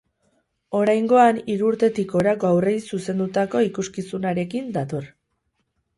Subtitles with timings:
[0.79, 5.11] Oraingoan, hiru urtetik gorako haurrei zuzendutako ikuskizunarekin dator.